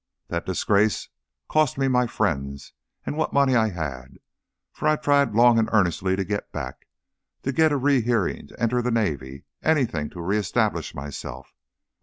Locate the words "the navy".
8.81-9.43